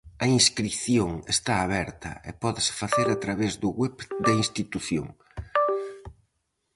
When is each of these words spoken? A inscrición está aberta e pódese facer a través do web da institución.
A 0.23 0.25
inscrición 0.39 1.11
está 1.33 1.53
aberta 1.59 2.11
e 2.29 2.31
pódese 2.43 2.73
facer 2.81 3.07
a 3.11 3.19
través 3.23 3.51
do 3.61 3.69
web 3.81 3.97
da 4.25 4.33
institución. 4.43 5.07